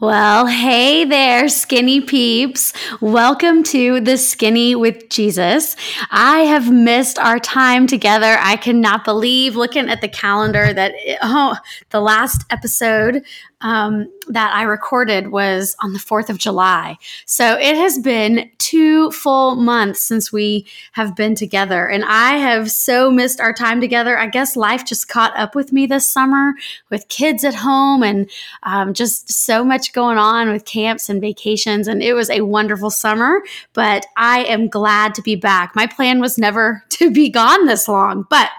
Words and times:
Well, 0.00 0.46
hey 0.46 1.04
there, 1.04 1.48
skinny 1.48 2.00
peeps. 2.00 2.72
Welcome 3.00 3.62
to 3.64 4.00
the 4.00 4.16
Skinny 4.16 4.74
with 4.74 5.08
Jesus. 5.10 5.76
I 6.10 6.40
have 6.40 6.72
missed 6.72 7.20
our 7.20 7.38
time 7.38 7.86
together. 7.86 8.36
I 8.40 8.56
cannot 8.56 9.04
believe 9.04 9.54
looking 9.54 9.88
at 9.88 10.00
the 10.00 10.08
calendar 10.08 10.72
that, 10.72 10.94
oh, 11.22 11.56
the 11.90 12.00
last 12.00 12.44
episode 12.50 13.24
um, 13.62 14.10
that 14.28 14.52
I 14.54 14.62
recorded 14.62 15.30
was 15.30 15.76
on 15.82 15.92
the 15.92 15.98
4th 15.98 16.28
of 16.28 16.38
July. 16.38 16.98
So 17.26 17.56
it 17.58 17.76
has 17.76 17.98
been 17.98 18.50
two 18.58 19.10
full 19.10 19.56
months 19.56 20.02
since 20.02 20.32
we 20.32 20.66
have 20.92 21.16
been 21.16 21.34
together. 21.34 21.88
And 21.88 22.04
I 22.04 22.36
have 22.36 22.70
so 22.70 23.10
missed 23.10 23.40
our 23.40 23.52
time 23.52 23.80
together. 23.80 24.18
I 24.18 24.26
guess 24.26 24.56
life 24.56 24.84
just 24.84 25.08
caught 25.08 25.36
up 25.36 25.54
with 25.54 25.72
me 25.72 25.86
this 25.86 26.10
summer 26.10 26.54
with 26.90 27.08
kids 27.08 27.44
at 27.44 27.54
home 27.54 28.02
and 28.02 28.30
um, 28.64 28.94
just 28.94 29.32
so 29.32 29.64
much 29.64 29.92
going 29.92 30.18
on 30.18 30.50
with 30.50 30.64
camps 30.64 31.08
and 31.08 31.20
vacations. 31.20 31.88
And 31.88 32.02
it 32.02 32.14
was 32.14 32.30
a 32.30 32.42
wonderful 32.42 32.90
summer, 32.90 33.42
but 33.72 34.06
I 34.16 34.44
am 34.44 34.68
glad 34.68 35.14
to 35.14 35.22
be 35.22 35.36
back. 35.36 35.74
My 35.74 35.86
plan 35.86 36.20
was 36.20 36.38
never 36.38 36.84
to 36.90 37.10
be 37.10 37.30
gone 37.30 37.66
this 37.66 37.88
long, 37.88 38.26
but 38.28 38.50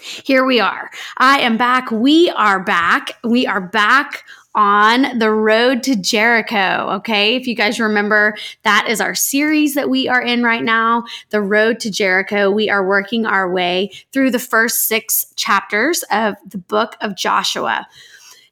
here 0.00 0.44
we 0.44 0.60
are. 0.60 0.90
I 1.18 1.40
am 1.40 1.56
back. 1.56 1.90
We 1.90 2.30
are 2.30 2.62
back. 2.62 3.12
We 3.24 3.46
are 3.46 3.60
back 3.60 4.24
on 4.54 5.18
the 5.18 5.30
road 5.30 5.82
to 5.82 5.94
Jericho. 5.94 6.88
Okay. 6.96 7.36
If 7.36 7.46
you 7.46 7.54
guys 7.54 7.78
remember, 7.78 8.36
that 8.62 8.86
is 8.88 9.00
our 9.00 9.14
series 9.14 9.74
that 9.74 9.90
we 9.90 10.08
are 10.08 10.22
in 10.22 10.42
right 10.42 10.64
now, 10.64 11.04
the 11.30 11.42
road 11.42 11.78
to 11.80 11.90
Jericho. 11.90 12.50
We 12.50 12.70
are 12.70 12.86
working 12.86 13.26
our 13.26 13.52
way 13.52 13.90
through 14.12 14.30
the 14.30 14.38
first 14.38 14.86
six 14.88 15.26
chapters 15.36 16.02
of 16.10 16.36
the 16.46 16.58
book 16.58 16.96
of 17.02 17.16
Joshua. 17.16 17.86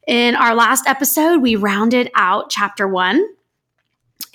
In 0.07 0.35
our 0.35 0.53
last 0.53 0.87
episode, 0.87 1.41
we 1.41 1.55
rounded 1.55 2.11
out 2.15 2.51
chapter 2.51 2.87
one. 2.87 3.25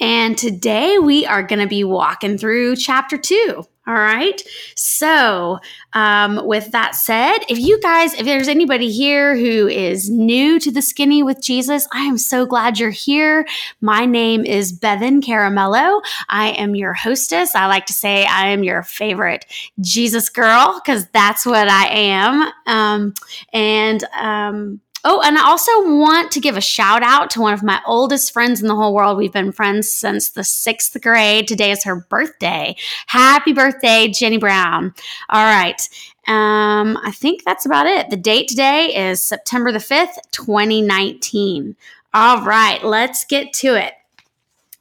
And 0.00 0.36
today 0.38 0.98
we 0.98 1.26
are 1.26 1.42
going 1.42 1.60
to 1.60 1.66
be 1.66 1.84
walking 1.84 2.38
through 2.38 2.76
chapter 2.76 3.18
two. 3.18 3.64
All 3.86 3.94
right. 3.94 4.40
So, 4.76 5.58
um, 5.94 6.46
with 6.46 6.70
that 6.70 6.94
said, 6.94 7.38
if 7.48 7.58
you 7.58 7.80
guys, 7.80 8.14
if 8.14 8.24
there's 8.24 8.46
anybody 8.46 8.92
here 8.92 9.36
who 9.36 9.66
is 9.66 10.08
new 10.08 10.60
to 10.60 10.70
the 10.70 10.82
Skinny 10.82 11.24
with 11.24 11.42
Jesus, 11.42 11.88
I 11.92 12.02
am 12.04 12.16
so 12.16 12.46
glad 12.46 12.78
you're 12.78 12.90
here. 12.90 13.46
My 13.80 14.04
name 14.04 14.44
is 14.44 14.72
Bevan 14.72 15.20
Caramello. 15.20 16.02
I 16.28 16.50
am 16.50 16.76
your 16.76 16.92
hostess. 16.92 17.56
I 17.56 17.66
like 17.66 17.86
to 17.86 17.92
say 17.92 18.26
I 18.26 18.48
am 18.48 18.62
your 18.62 18.84
favorite 18.84 19.44
Jesus 19.80 20.28
girl 20.28 20.80
because 20.84 21.06
that's 21.08 21.44
what 21.44 21.68
I 21.68 21.86
am. 21.88 22.52
Um, 22.66 23.14
and, 23.52 24.04
um, 24.14 24.80
Oh, 25.02 25.22
and 25.24 25.38
I 25.38 25.46
also 25.46 25.70
want 25.96 26.30
to 26.32 26.40
give 26.40 26.56
a 26.56 26.60
shout 26.60 27.02
out 27.02 27.30
to 27.30 27.40
one 27.40 27.54
of 27.54 27.62
my 27.62 27.80
oldest 27.86 28.32
friends 28.32 28.60
in 28.60 28.68
the 28.68 28.76
whole 28.76 28.94
world. 28.94 29.16
We've 29.16 29.32
been 29.32 29.52
friends 29.52 29.90
since 29.90 30.30
the 30.30 30.44
sixth 30.44 31.00
grade. 31.00 31.48
Today 31.48 31.70
is 31.70 31.84
her 31.84 31.96
birthday. 31.96 32.76
Happy 33.06 33.52
birthday, 33.52 34.08
Jenny 34.08 34.36
Brown. 34.36 34.92
All 35.30 35.44
right. 35.44 35.80
Um, 36.26 36.98
I 37.02 37.12
think 37.12 37.44
that's 37.44 37.64
about 37.64 37.86
it. 37.86 38.10
The 38.10 38.16
date 38.16 38.48
today 38.48 38.94
is 38.94 39.22
September 39.22 39.72
the 39.72 39.78
5th, 39.78 40.16
2019. 40.32 41.76
All 42.12 42.42
right, 42.44 42.84
let's 42.84 43.24
get 43.24 43.52
to 43.54 43.74
it. 43.74 43.94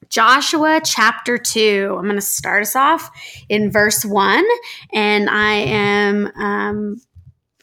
Joshua 0.10 0.82
chapter 0.84 1.38
2. 1.38 1.96
I'm 1.98 2.04
going 2.04 2.16
to 2.16 2.22
start 2.22 2.64
us 2.64 2.76
off 2.76 3.10
in 3.48 3.72
verse 3.72 4.04
1, 4.04 4.44
and 4.92 5.30
I 5.30 5.54
am 5.54 6.32
um, 6.36 7.02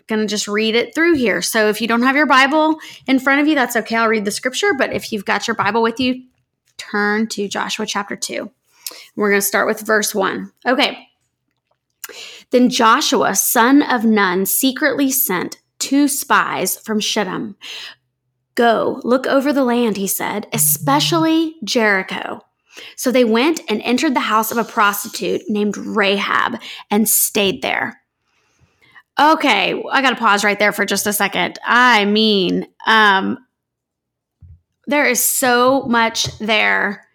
going 0.06 0.20
to 0.20 0.26
just 0.26 0.48
read 0.48 0.74
it 0.74 0.94
through 0.94 1.14
here. 1.14 1.42
So 1.42 1.68
if 1.68 1.80
you 1.80 1.88
don't 1.88 2.02
have 2.02 2.16
your 2.16 2.26
Bible 2.26 2.78
in 3.06 3.18
front 3.18 3.40
of 3.40 3.48
you, 3.48 3.54
that's 3.54 3.76
okay. 3.76 3.96
I'll 3.96 4.08
read 4.08 4.24
the 4.24 4.30
scripture. 4.30 4.72
But 4.76 4.92
if 4.92 5.12
you've 5.12 5.24
got 5.24 5.46
your 5.48 5.56
Bible 5.56 5.82
with 5.82 5.98
you, 6.00 6.22
turn 6.76 7.26
to 7.28 7.48
Joshua 7.48 7.86
chapter 7.86 8.16
2. 8.16 8.50
We're 9.16 9.30
going 9.30 9.40
to 9.40 9.46
start 9.46 9.66
with 9.66 9.80
verse 9.80 10.14
1. 10.14 10.52
Okay. 10.66 11.08
Then 12.50 12.70
Joshua, 12.70 13.34
son 13.34 13.82
of 13.82 14.04
Nun, 14.04 14.46
secretly 14.46 15.10
sent 15.10 15.60
two 15.78 16.08
spies 16.08 16.78
from 16.78 17.00
Shittim. 17.00 17.56
Go, 18.54 19.00
look 19.04 19.26
over 19.26 19.52
the 19.52 19.64
land, 19.64 19.96
he 19.96 20.06
said, 20.06 20.46
especially 20.52 21.56
Jericho. 21.64 22.40
So 22.94 23.10
they 23.10 23.24
went 23.24 23.60
and 23.68 23.82
entered 23.82 24.14
the 24.14 24.20
house 24.20 24.50
of 24.50 24.58
a 24.58 24.64
prostitute 24.64 25.42
named 25.48 25.76
Rahab 25.76 26.60
and 26.90 27.08
stayed 27.08 27.62
there. 27.62 28.00
Okay, 29.18 29.82
I 29.90 30.02
got 30.02 30.10
to 30.10 30.16
pause 30.16 30.44
right 30.44 30.58
there 30.58 30.72
for 30.72 30.84
just 30.84 31.06
a 31.06 31.12
second. 31.12 31.58
I 31.64 32.04
mean, 32.04 32.66
um, 32.86 33.38
there 34.86 35.06
is 35.06 35.22
so 35.22 35.82
much 35.84 36.38
there 36.38 37.06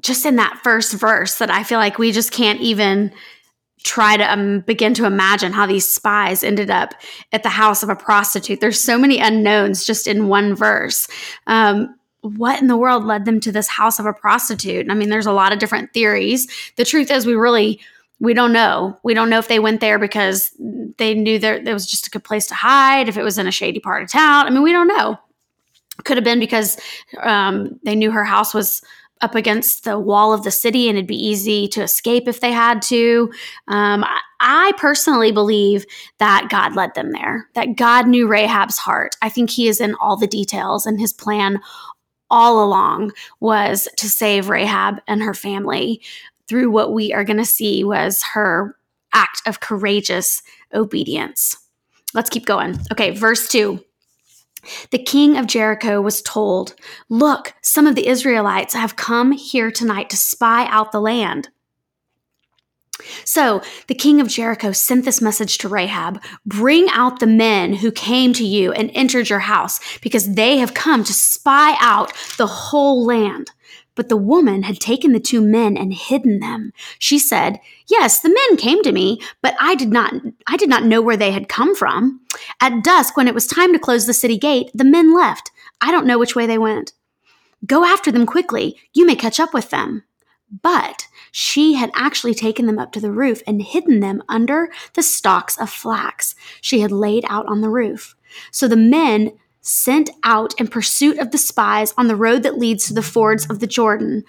just 0.00 0.24
in 0.24 0.36
that 0.36 0.60
first 0.62 0.94
verse 0.94 1.38
that 1.38 1.50
I 1.50 1.64
feel 1.64 1.78
like 1.78 1.98
we 1.98 2.12
just 2.12 2.32
can't 2.32 2.60
even 2.60 3.12
try 3.82 4.16
to 4.16 4.32
um, 4.32 4.60
begin 4.60 4.94
to 4.94 5.06
imagine 5.06 5.52
how 5.52 5.66
these 5.66 5.88
spies 5.88 6.44
ended 6.44 6.70
up 6.70 6.94
at 7.32 7.42
the 7.42 7.48
house 7.48 7.82
of 7.82 7.88
a 7.88 7.96
prostitute. 7.96 8.60
There's 8.60 8.80
so 8.80 8.98
many 8.98 9.18
unknowns 9.18 9.84
just 9.84 10.06
in 10.06 10.28
one 10.28 10.54
verse. 10.54 11.08
Um, 11.46 11.96
what 12.20 12.60
in 12.60 12.68
the 12.68 12.76
world 12.76 13.04
led 13.04 13.24
them 13.24 13.40
to 13.40 13.52
this 13.52 13.68
house 13.68 13.98
of 13.98 14.06
a 14.06 14.12
prostitute? 14.12 14.90
I 14.90 14.94
mean, 14.94 15.08
there's 15.08 15.26
a 15.26 15.32
lot 15.32 15.52
of 15.52 15.58
different 15.58 15.92
theories. 15.94 16.46
The 16.76 16.84
truth 16.84 17.10
is, 17.10 17.24
we 17.24 17.34
really 17.34 17.80
we 18.20 18.34
don't 18.34 18.52
know. 18.52 18.98
We 19.02 19.14
don't 19.14 19.30
know 19.30 19.38
if 19.38 19.48
they 19.48 19.58
went 19.58 19.80
there 19.80 19.98
because 19.98 20.52
they 20.98 21.14
knew 21.14 21.38
there, 21.38 21.62
there 21.62 21.74
was 21.74 21.86
just 21.86 22.06
a 22.06 22.10
good 22.10 22.24
place 22.24 22.46
to 22.48 22.54
hide, 22.54 23.08
if 23.08 23.16
it 23.16 23.22
was 23.22 23.38
in 23.38 23.46
a 23.46 23.52
shady 23.52 23.80
part 23.80 24.02
of 24.02 24.10
town. 24.10 24.46
I 24.46 24.50
mean, 24.50 24.62
we 24.62 24.72
don't 24.72 24.88
know. 24.88 25.18
Could 26.04 26.16
have 26.16 26.24
been 26.24 26.40
because 26.40 26.78
um, 27.22 27.80
they 27.84 27.94
knew 27.94 28.10
her 28.10 28.24
house 28.24 28.54
was 28.54 28.82
up 29.22 29.34
against 29.34 29.84
the 29.84 29.98
wall 29.98 30.32
of 30.32 30.44
the 30.44 30.50
city 30.50 30.88
and 30.88 30.96
it'd 30.96 31.06
be 31.06 31.26
easy 31.26 31.68
to 31.68 31.82
escape 31.82 32.26
if 32.26 32.40
they 32.40 32.52
had 32.52 32.80
to. 32.80 33.30
Um, 33.68 34.04
I, 34.04 34.20
I 34.40 34.72
personally 34.78 35.30
believe 35.32 35.84
that 36.18 36.48
God 36.50 36.74
led 36.74 36.94
them 36.94 37.12
there, 37.12 37.48
that 37.54 37.76
God 37.76 38.08
knew 38.08 38.26
Rahab's 38.26 38.78
heart. 38.78 39.16
I 39.20 39.28
think 39.28 39.50
he 39.50 39.68
is 39.68 39.80
in 39.80 39.94
all 39.96 40.16
the 40.16 40.26
details, 40.26 40.86
and 40.86 40.98
his 40.98 41.12
plan 41.12 41.60
all 42.30 42.64
along 42.64 43.12
was 43.40 43.88
to 43.96 44.08
save 44.08 44.48
Rahab 44.48 45.00
and 45.06 45.22
her 45.22 45.34
family 45.34 46.00
through 46.50 46.68
what 46.68 46.92
we 46.92 47.12
are 47.12 47.22
going 47.22 47.36
to 47.36 47.44
see 47.44 47.84
was 47.84 48.24
her 48.34 48.74
act 49.12 49.40
of 49.46 49.60
courageous 49.60 50.42
obedience. 50.74 51.56
Let's 52.12 52.28
keep 52.28 52.44
going. 52.44 52.76
Okay, 52.90 53.12
verse 53.12 53.48
2. 53.48 53.80
The 54.90 54.98
king 54.98 55.36
of 55.36 55.46
Jericho 55.46 56.00
was 56.00 56.20
told, 56.22 56.74
Look, 57.08 57.54
some 57.62 57.86
of 57.86 57.94
the 57.94 58.08
Israelites 58.08 58.74
have 58.74 58.96
come 58.96 59.30
here 59.30 59.70
tonight 59.70 60.10
to 60.10 60.16
spy 60.16 60.66
out 60.66 60.90
the 60.90 61.00
land. 61.00 61.50
So 63.24 63.62
the 63.86 63.94
king 63.94 64.20
of 64.20 64.26
Jericho 64.26 64.72
sent 64.72 65.04
this 65.04 65.22
message 65.22 65.56
to 65.58 65.68
Rahab 65.68 66.20
Bring 66.44 66.88
out 66.90 67.20
the 67.20 67.28
men 67.28 67.74
who 67.74 67.92
came 67.92 68.32
to 68.32 68.44
you 68.44 68.72
and 68.72 68.90
entered 68.92 69.30
your 69.30 69.38
house, 69.38 69.78
because 70.00 70.34
they 70.34 70.58
have 70.58 70.74
come 70.74 71.04
to 71.04 71.12
spy 71.12 71.76
out 71.80 72.12
the 72.38 72.48
whole 72.48 73.06
land. 73.06 73.52
But 74.00 74.08
the 74.08 74.16
woman 74.16 74.62
had 74.62 74.80
taken 74.80 75.12
the 75.12 75.20
two 75.20 75.42
men 75.42 75.76
and 75.76 75.92
hidden 75.92 76.40
them. 76.40 76.72
She 76.98 77.18
said, 77.18 77.60
"Yes, 77.86 78.18
the 78.18 78.30
men 78.30 78.56
came 78.56 78.82
to 78.82 78.92
me, 78.92 79.20
but 79.42 79.54
I 79.60 79.74
did 79.74 79.90
not 79.90 80.14
I 80.46 80.56
did 80.56 80.70
not 80.70 80.86
know 80.86 81.02
where 81.02 81.18
they 81.18 81.32
had 81.32 81.50
come 81.50 81.76
from. 81.76 82.20
At 82.62 82.82
dusk 82.82 83.14
when 83.14 83.28
it 83.28 83.34
was 83.34 83.46
time 83.46 83.74
to 83.74 83.78
close 83.78 84.06
the 84.06 84.14
city 84.14 84.38
gate, 84.38 84.70
the 84.72 84.86
men 84.86 85.14
left. 85.14 85.50
I 85.82 85.90
don't 85.90 86.06
know 86.06 86.18
which 86.18 86.34
way 86.34 86.46
they 86.46 86.56
went. 86.56 86.94
Go 87.66 87.84
after 87.84 88.10
them 88.10 88.24
quickly. 88.24 88.78
You 88.94 89.04
may 89.04 89.16
catch 89.16 89.38
up 89.38 89.52
with 89.52 89.68
them." 89.68 90.04
But 90.62 91.06
she 91.30 91.74
had 91.74 91.90
actually 91.94 92.32
taken 92.32 92.64
them 92.64 92.78
up 92.78 92.92
to 92.92 93.00
the 93.00 93.12
roof 93.12 93.42
and 93.46 93.60
hidden 93.60 94.00
them 94.00 94.22
under 94.30 94.72
the 94.94 95.02
stalks 95.02 95.58
of 95.58 95.68
flax 95.68 96.34
she 96.62 96.80
had 96.80 96.90
laid 96.90 97.26
out 97.28 97.44
on 97.48 97.60
the 97.60 97.68
roof. 97.68 98.16
So 98.50 98.66
the 98.66 98.78
men 98.78 99.32
sent 99.70 100.10
out 100.24 100.52
in 100.58 100.66
pursuit 100.66 101.16
of 101.20 101.30
the 101.30 101.38
spies 101.38 101.94
on 101.96 102.08
the 102.08 102.16
road 102.16 102.42
that 102.42 102.58
leads 102.58 102.88
to 102.88 102.92
the 102.92 103.02
fords 103.02 103.48
of 103.48 103.60
the 103.60 103.68
Jordan. 103.68 104.24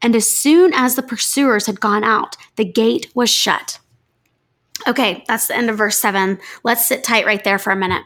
And 0.00 0.16
as 0.16 0.26
soon 0.26 0.72
as 0.74 0.94
the 0.94 1.02
pursuers 1.02 1.66
had 1.66 1.80
gone 1.80 2.02
out, 2.02 2.34
the 2.56 2.64
gate 2.64 3.10
was 3.14 3.28
shut. 3.28 3.78
Okay, 4.88 5.22
that's 5.28 5.48
the 5.48 5.56
end 5.56 5.68
of 5.68 5.76
verse 5.76 5.98
7. 5.98 6.38
Let's 6.64 6.88
sit 6.88 7.04
tight 7.04 7.26
right 7.26 7.44
there 7.44 7.58
for 7.58 7.70
a 7.70 7.76
minute. 7.76 8.04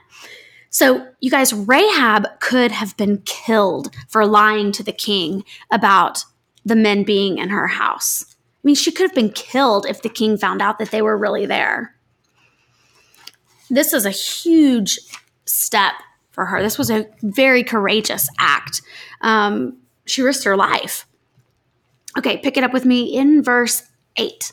So, 0.71 1.07
you 1.21 1.31
guys, 1.31 1.55
Rahab 1.55 2.27
could 2.41 2.73
have 2.73 2.97
been 2.97 3.19
killed 3.19 3.95
for 4.09 4.27
lying 4.27 4.73
to 4.73 4.83
the 4.83 4.93
king 4.93 5.45
about 5.71 6.25
the 6.65 6.75
men 6.75 7.05
being 7.05 7.39
in 7.39 7.51
her 7.51 7.69
house. 7.69 8.25
I 8.29 8.61
mean, 8.65 8.75
she 8.75 8.91
could 8.91 9.07
have 9.07 9.15
been 9.15 9.31
killed 9.31 9.87
if 9.87 10.03
the 10.03 10.09
king 10.09 10.37
found 10.37 10.61
out 10.61 10.81
that 10.81 10.91
they 10.91 11.03
were 11.03 11.17
really 11.17 11.47
there. 11.47 11.95
This 13.71 13.93
is 13.93 14.05
a 14.05 14.11
huge 14.11 14.99
step 15.45 15.95
for 16.35 16.47
her. 16.47 16.61
This 16.61 16.77
was 16.77 16.91
a 16.91 17.07
very 17.23 17.63
courageous 17.63 18.29
act. 18.39 18.83
Um, 19.21 19.79
she 20.05 20.21
risked 20.21 20.45
her 20.45 20.57
life. 20.57 21.07
Okay, 22.19 22.39
pick 22.39 22.57
it 22.57 22.65
up 22.65 22.73
with 22.73 22.85
me 22.85 23.17
in 23.17 23.43
verse 23.43 23.85
8. 24.17 24.27
It 24.27 24.53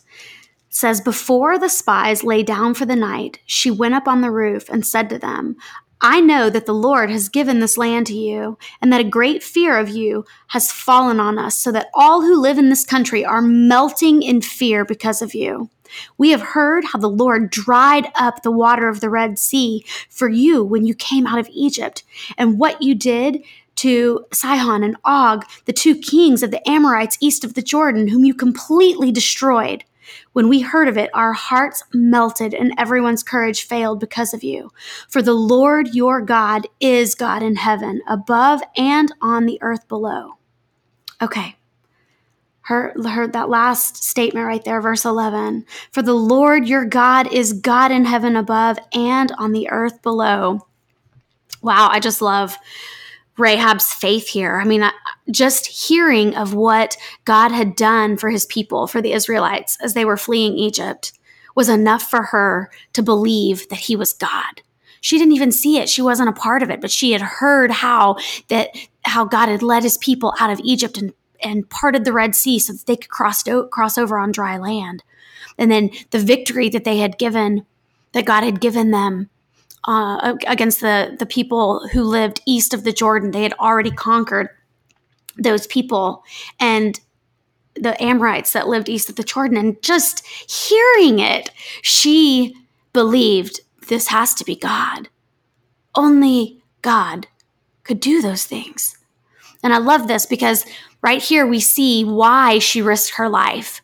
says, 0.70 1.02
Before 1.02 1.60
the 1.60 1.70
spies 1.70 2.24
lay 2.24 2.44
down 2.44 2.76
for 2.76 2.86
the 2.86 2.96
night, 2.96 3.40
she 3.46 3.70
went 3.70 3.96
up 3.96 4.08
on 4.08 4.22
the 4.22 4.32
roof 4.32 4.70
and 4.70 4.86
said 4.86 5.10
to 5.10 5.20
them, 5.20 5.58
I 6.04 6.20
know 6.20 6.50
that 6.50 6.66
the 6.66 6.74
Lord 6.74 7.12
has 7.12 7.30
given 7.30 7.60
this 7.60 7.78
land 7.78 8.08
to 8.08 8.16
you, 8.16 8.58
and 8.82 8.92
that 8.92 9.02
a 9.02 9.10
great 9.10 9.44
fear 9.44 9.78
of 9.78 9.90
you 9.90 10.26
has 10.48 10.72
fallen 10.72 11.20
on 11.20 11.38
us, 11.38 11.58
so 11.58 11.72
that 11.72 11.90
all 11.94 12.22
who 12.22 12.42
live 12.42 12.58
in 12.58 12.70
this 12.70 12.86
country 12.86 13.24
are 13.24 13.42
melting 13.42 14.24
in 14.24 14.42
fear 14.42 14.84
because 14.84 15.22
of 15.22 15.36
you. 15.36 15.70
We 16.18 16.32
have 16.32 16.42
heard 16.42 16.86
how 16.86 17.00
the 17.00 17.10
Lord 17.10 17.50
dried 17.50 18.12
up 18.16 18.44
the 18.44 18.52
water 18.52 18.88
of 18.88 19.00
the 19.00 19.10
Red 19.10 19.40
Sea 19.40 19.86
for 20.10 20.30
you 20.30 20.64
when 20.64 20.86
you 20.86 20.94
came 20.94 21.28
out 21.28 21.40
of 21.40 21.50
Egypt, 21.52 22.04
and 22.38 22.60
what 22.60 22.82
you 22.82 22.96
did 22.96 23.44
to 23.78 24.26
Sihon 24.32 24.84
and 24.84 24.98
Og, 25.06 25.46
the 25.66 25.74
two 25.74 25.96
kings 25.96 26.44
of 26.44 26.52
the 26.52 26.68
Amorites 26.70 27.18
east 27.20 27.44
of 27.44 27.56
the 27.56 27.62
Jordan, 27.62 28.08
whom 28.08 28.24
you 28.24 28.34
completely 28.34 29.12
destroyed. 29.12 29.84
When 30.34 30.50
we 30.50 30.62
heard 30.62 30.88
of 30.88 30.98
it, 30.98 31.10
our 31.14 31.34
hearts 31.34 31.84
melted 31.94 32.54
and 32.54 32.74
everyone's 32.78 33.24
courage 33.24 33.64
failed 33.64 34.00
because 34.00 34.34
of 34.34 34.44
you. 34.44 34.72
For 35.10 35.22
the 35.22 35.34
Lord 35.34 35.96
your 35.96 36.22
God 36.22 36.68
is 36.80 37.16
God 37.16 37.42
in 37.42 37.56
heaven, 37.56 38.02
above 38.08 38.62
and 38.78 39.14
on 39.22 39.46
the 39.46 39.58
earth 39.62 39.88
below. 39.88 40.34
Okay. 41.22 41.56
Heard, 42.72 43.06
heard 43.06 43.34
that 43.34 43.50
last 43.50 44.02
statement 44.02 44.48
right 44.48 44.64
there, 44.64 44.80
verse 44.80 45.04
11. 45.04 45.66
For 45.92 46.02
the 46.02 46.14
Lord 46.14 46.70
your 46.70 46.86
God 46.86 47.30
is 47.34 47.52
God 47.52 47.92
in 47.92 48.06
heaven 48.06 48.38
above 48.38 48.80
and 48.94 49.30
on 49.38 49.52
the 49.52 49.70
earth 49.70 50.02
below. 50.02 50.66
Wow, 51.62 51.90
I 51.92 52.00
just 52.00 52.22
love 52.22 52.56
Rahab's 53.38 53.92
faith 53.92 54.30
here. 54.30 54.58
I 54.58 54.64
mean, 54.64 54.90
just 55.30 55.68
hearing 55.68 56.34
of 56.38 56.54
what 56.54 56.96
God 57.26 57.52
had 57.52 57.76
done 57.76 58.16
for 58.16 58.30
his 58.30 58.46
people, 58.46 58.88
for 58.88 59.02
the 59.02 59.12
Israelites, 59.12 59.78
as 59.84 59.94
they 59.94 60.06
were 60.06 60.16
fleeing 60.16 60.58
Egypt, 60.58 61.12
was 61.56 61.68
enough 61.68 62.04
for 62.04 62.24
her 62.24 62.72
to 62.94 63.04
believe 63.04 63.68
that 63.68 63.80
he 63.80 63.98
was 63.98 64.14
God. 64.14 64.62
She 65.02 65.18
didn't 65.18 65.34
even 65.34 65.52
see 65.52 65.78
it. 65.78 65.90
She 65.90 66.02
wasn't 66.02 66.30
a 66.30 66.42
part 66.42 66.64
of 66.64 66.70
it, 66.70 66.80
but 66.80 66.90
she 66.90 67.12
had 67.12 67.22
heard 67.22 67.70
how 67.70 68.16
that 68.48 68.70
how 69.04 69.26
God 69.26 69.50
had 69.50 69.62
led 69.62 69.84
his 69.84 69.98
people 69.98 70.34
out 70.40 70.52
of 70.52 70.62
Egypt 70.64 70.98
and, 70.98 71.12
and 71.44 71.70
parted 71.70 72.06
the 72.06 72.14
Red 72.14 72.36
Sea 72.36 72.60
so 72.60 72.74
that 72.74 72.86
they 72.86 72.96
could 72.96 73.10
cross, 73.10 73.44
cross 73.72 73.98
over 73.98 74.18
on 74.18 74.32
dry 74.32 74.58
land. 74.58 75.04
And 75.58 75.72
then 75.72 75.92
the 76.12 76.20
victory 76.20 76.70
that 76.70 76.84
they 76.84 76.98
had 76.98 77.18
given, 77.18 77.66
that 78.14 78.26
God 78.26 78.44
had 78.44 78.62
given 78.62 78.92
them 78.92 79.30
uh, 79.88 80.36
against 80.48 80.82
the, 80.82 81.16
the 81.18 81.26
people 81.26 81.88
who 81.90 82.04
lived 82.04 82.42
east 82.46 82.74
of 82.74 82.84
the 82.84 82.92
Jordan. 82.94 83.32
They 83.32 83.44
had 83.44 83.54
already 83.54 83.92
conquered 83.92 84.50
those 85.38 85.68
people 85.68 86.24
and 86.60 87.00
the 87.76 88.02
Amorites 88.04 88.54
that 88.54 88.68
lived 88.68 88.90
east 88.90 89.10
of 89.10 89.16
the 89.16 89.24
Jordan. 89.24 89.58
And 89.58 89.82
just 89.82 90.26
hearing 90.50 91.20
it, 91.20 91.52
she 91.82 92.56
believed 92.94 93.62
this 93.88 94.08
has 94.08 94.34
to 94.36 94.46
be 94.46 94.56
God. 94.56 95.10
Only 95.96 96.62
God 96.82 97.28
could 97.84 98.00
do 98.00 98.22
those 98.22 98.46
things. 98.46 98.98
And 99.64 99.74
I 99.74 99.78
love 99.78 100.08
this 100.08 100.26
because 100.26 100.66
right 101.02 101.22
here 101.22 101.46
we 101.46 101.60
see 101.60 102.04
why 102.04 102.60
she 102.60 102.82
risked 102.82 103.16
her 103.16 103.30
life 103.30 103.82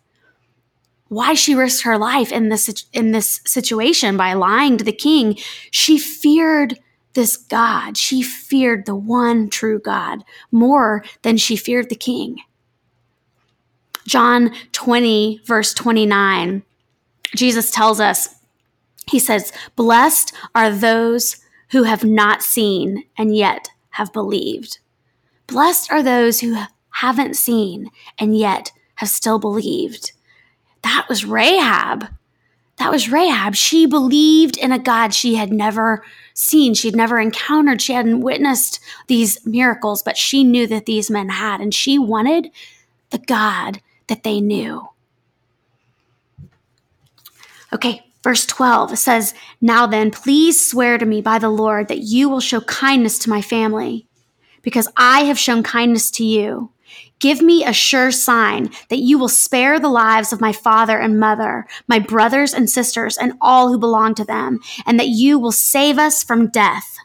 why 1.09 1.33
she 1.33 1.55
risked 1.55 1.83
her 1.83 1.97
life 1.97 2.31
in 2.31 2.49
this 2.49 2.85
in 2.93 3.11
this 3.11 3.41
situation 3.45 4.17
by 4.17 4.33
lying 4.33 4.77
to 4.77 4.83
the 4.83 4.91
king. 4.91 5.37
She 5.71 5.97
feared 5.97 6.79
this 7.13 7.37
God. 7.37 7.97
She 7.97 8.21
feared 8.21 8.85
the 8.85 8.95
one 8.95 9.49
true 9.49 9.79
God 9.79 10.23
more 10.51 11.03
than 11.21 11.37
she 11.37 11.55
feared 11.55 11.89
the 11.89 11.95
king. 11.95 12.37
John 14.05 14.51
20 14.71 15.41
verse 15.45 15.73
29. 15.73 16.63
Jesus 17.35 17.71
tells 17.71 17.99
us 17.99 18.35
he 19.09 19.19
says, 19.19 19.51
"Blessed 19.75 20.33
are 20.53 20.69
those 20.69 21.37
who 21.71 21.83
have 21.83 22.03
not 22.03 22.41
seen 22.41 23.05
and 23.17 23.35
yet 23.35 23.69
have 23.91 24.13
believed." 24.13 24.79
Blessed 25.47 25.91
are 25.91 26.03
those 26.03 26.41
who 26.41 26.61
haven't 26.89 27.35
seen 27.35 27.89
and 28.17 28.37
yet 28.37 28.71
have 28.95 29.09
still 29.09 29.39
believed 29.39 30.11
that 30.87 31.07
was 31.09 31.25
Rahab. 31.25 32.07
That 32.77 32.91
was 32.91 33.11
Rahab. 33.11 33.55
She 33.55 33.85
believed 33.85 34.57
in 34.57 34.71
a 34.71 34.79
God 34.79 35.13
she 35.13 35.35
had 35.35 35.51
never 35.51 36.03
seen, 36.33 36.73
she'd 36.73 36.95
never 36.95 37.19
encountered, 37.19 37.81
she 37.81 37.93
hadn't 37.93 38.21
witnessed 38.21 38.79
these 39.07 39.45
miracles, 39.45 40.01
but 40.01 40.15
she 40.15 40.43
knew 40.43 40.67
that 40.67 40.85
these 40.85 41.09
men 41.09 41.29
had, 41.29 41.59
and 41.59 41.73
she 41.73 41.99
wanted 41.99 42.51
the 43.09 43.17
God 43.17 43.81
that 44.07 44.23
they 44.23 44.39
knew. 44.39 44.87
Okay, 47.73 48.05
verse 48.23 48.45
12 48.45 48.97
says, 48.97 49.33
Now 49.59 49.87
then, 49.87 50.09
please 50.11 50.63
swear 50.63 50.97
to 50.97 51.05
me 51.05 51.19
by 51.19 51.39
the 51.39 51.49
Lord 51.49 51.89
that 51.89 52.03
you 52.03 52.29
will 52.29 52.39
show 52.39 52.61
kindness 52.61 53.19
to 53.19 53.29
my 53.29 53.41
family, 53.41 54.06
because 54.67 54.89
I 54.97 55.21
have 55.21 55.39
shown 55.39 55.63
kindness 55.63 56.11
to 56.11 56.25
you. 56.25 56.73
Give 57.19 57.41
me 57.41 57.63
a 57.63 57.71
sure 57.71 58.11
sign 58.11 58.69
that 58.89 58.97
you 58.97 59.17
will 59.17 59.29
spare 59.29 59.79
the 59.79 59.87
lives 59.87 60.33
of 60.33 60.41
my 60.41 60.51
father 60.51 60.99
and 60.99 61.17
mother, 61.17 61.65
my 61.87 61.99
brothers 61.99 62.53
and 62.53 62.69
sisters, 62.69 63.17
and 63.17 63.31
all 63.39 63.69
who 63.69 63.79
belong 63.79 64.13
to 64.15 64.25
them, 64.25 64.59
and 64.85 64.99
that 64.99 65.07
you 65.07 65.39
will 65.39 65.53
save 65.53 65.97
us 65.97 66.21
from 66.21 66.49
death. 66.49 66.97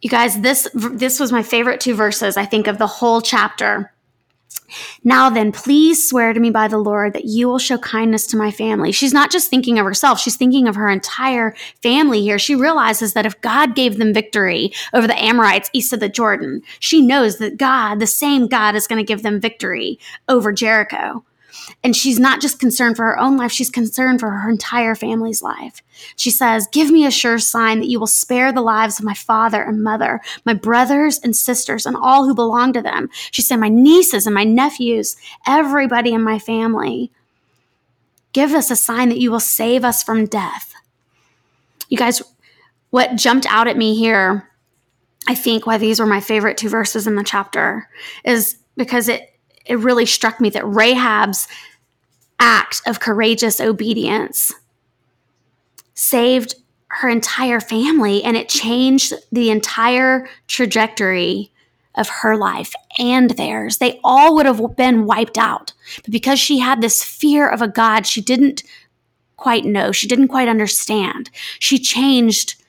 You 0.00 0.08
guys, 0.08 0.40
this 0.40 0.68
this 0.72 1.18
was 1.18 1.32
my 1.32 1.42
favorite 1.42 1.80
two 1.80 1.96
verses 1.96 2.36
I 2.36 2.44
think 2.44 2.68
of 2.68 2.78
the 2.78 2.86
whole 2.86 3.20
chapter. 3.20 3.92
Now 5.04 5.30
then, 5.30 5.52
please 5.52 6.08
swear 6.08 6.32
to 6.32 6.40
me 6.40 6.50
by 6.50 6.68
the 6.68 6.78
Lord 6.78 7.12
that 7.12 7.26
you 7.26 7.48
will 7.48 7.58
show 7.58 7.78
kindness 7.78 8.26
to 8.28 8.36
my 8.36 8.50
family. 8.50 8.92
She's 8.92 9.12
not 9.12 9.30
just 9.30 9.48
thinking 9.48 9.78
of 9.78 9.86
herself, 9.86 10.18
she's 10.18 10.36
thinking 10.36 10.66
of 10.68 10.74
her 10.74 10.88
entire 10.88 11.54
family 11.82 12.22
here. 12.22 12.38
She 12.38 12.54
realizes 12.54 13.12
that 13.12 13.26
if 13.26 13.40
God 13.40 13.74
gave 13.74 13.98
them 13.98 14.14
victory 14.14 14.72
over 14.92 15.06
the 15.06 15.22
Amorites 15.22 15.70
east 15.72 15.92
of 15.92 16.00
the 16.00 16.08
Jordan, 16.08 16.62
she 16.80 17.02
knows 17.02 17.38
that 17.38 17.56
God, 17.56 18.00
the 18.00 18.06
same 18.06 18.48
God, 18.48 18.74
is 18.74 18.86
going 18.86 18.98
to 18.98 19.06
give 19.06 19.22
them 19.22 19.40
victory 19.40 19.98
over 20.28 20.52
Jericho. 20.52 21.24
And 21.82 21.96
she's 21.96 22.18
not 22.18 22.40
just 22.40 22.60
concerned 22.60 22.96
for 22.96 23.04
her 23.04 23.18
own 23.18 23.36
life, 23.36 23.52
she's 23.52 23.70
concerned 23.70 24.20
for 24.20 24.30
her 24.30 24.50
entire 24.50 24.94
family's 24.94 25.42
life. 25.42 25.82
She 26.16 26.30
says, 26.30 26.68
Give 26.70 26.90
me 26.90 27.06
a 27.06 27.10
sure 27.10 27.38
sign 27.38 27.80
that 27.80 27.88
you 27.88 27.98
will 27.98 28.06
spare 28.06 28.52
the 28.52 28.60
lives 28.60 28.98
of 28.98 29.04
my 29.04 29.14
father 29.14 29.62
and 29.62 29.82
mother, 29.82 30.20
my 30.44 30.54
brothers 30.54 31.18
and 31.22 31.34
sisters, 31.34 31.86
and 31.86 31.96
all 31.96 32.24
who 32.24 32.34
belong 32.34 32.72
to 32.72 32.82
them. 32.82 33.08
She 33.30 33.42
said, 33.42 33.56
My 33.56 33.68
nieces 33.68 34.26
and 34.26 34.34
my 34.34 34.44
nephews, 34.44 35.16
everybody 35.46 36.12
in 36.12 36.22
my 36.22 36.38
family. 36.38 37.10
Give 38.32 38.52
us 38.52 38.70
a 38.70 38.76
sign 38.76 39.08
that 39.08 39.18
you 39.18 39.30
will 39.30 39.40
save 39.40 39.84
us 39.84 40.02
from 40.02 40.26
death. 40.26 40.74
You 41.88 41.96
guys, 41.96 42.20
what 42.90 43.16
jumped 43.16 43.46
out 43.46 43.68
at 43.68 43.76
me 43.76 43.96
here, 43.96 44.50
I 45.28 45.34
think 45.34 45.66
why 45.66 45.78
these 45.78 45.98
were 45.98 46.06
my 46.06 46.20
favorite 46.20 46.58
two 46.58 46.68
verses 46.68 47.06
in 47.06 47.16
the 47.16 47.24
chapter, 47.24 47.88
is 48.24 48.56
because 48.76 49.08
it 49.08 49.35
it 49.66 49.78
really 49.78 50.06
struck 50.06 50.40
me 50.40 50.50
that 50.50 50.64
Rahab's 50.64 51.48
act 52.38 52.82
of 52.86 53.00
courageous 53.00 53.60
obedience 53.60 54.52
saved 55.94 56.54
her 56.88 57.08
entire 57.08 57.60
family 57.60 58.22
and 58.22 58.36
it 58.36 58.48
changed 58.48 59.12
the 59.32 59.50
entire 59.50 60.28
trajectory 60.46 61.50
of 61.94 62.08
her 62.08 62.36
life 62.36 62.72
and 62.98 63.30
theirs. 63.30 63.78
They 63.78 64.00
all 64.04 64.34
would 64.36 64.46
have 64.46 64.76
been 64.76 65.06
wiped 65.06 65.38
out. 65.38 65.72
But 66.02 66.10
because 66.10 66.38
she 66.38 66.58
had 66.58 66.80
this 66.80 67.02
fear 67.02 67.48
of 67.48 67.62
a 67.62 67.68
God 67.68 68.06
she 68.06 68.20
didn't 68.20 68.62
quite 69.36 69.64
know, 69.64 69.92
she 69.92 70.06
didn't 70.06 70.28
quite 70.28 70.48
understand, 70.48 71.30
she 71.58 71.78
changed 71.78 72.62